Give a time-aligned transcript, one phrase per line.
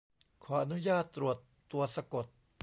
[0.43, 1.37] ขออนุญาตตรวจ
[1.71, 2.25] ตัวสะกด